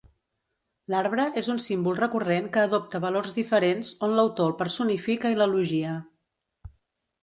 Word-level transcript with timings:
L'arbre 0.93 1.25
és 1.41 1.49
un 1.55 1.61
símbol 1.65 1.99
recurrent 1.99 2.49
que 2.57 2.63
adopta 2.71 3.03
valors 3.05 3.37
diferents, 3.41 3.95
on 4.09 4.17
l'autor 4.19 4.53
el 4.53 4.59
personifica 4.67 5.37
i 5.37 5.41
l'elogia. 5.43 5.97